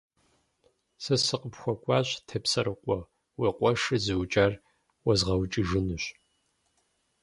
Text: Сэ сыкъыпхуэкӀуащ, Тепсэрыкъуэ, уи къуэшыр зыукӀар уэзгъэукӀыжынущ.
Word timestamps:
Сэ 1.03 1.15
сыкъыпхуэкӀуащ, 1.25 2.07
Тепсэрыкъуэ, 2.27 2.97
уи 3.39 3.49
къуэшыр 3.57 3.99
зыукӀар 4.05 4.53
уэзгъэукӀыжынущ. 5.05 6.03